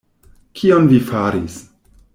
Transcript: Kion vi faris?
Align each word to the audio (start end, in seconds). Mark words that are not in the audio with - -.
Kion 0.61 0.89
vi 0.95 0.99
faris? 1.11 1.63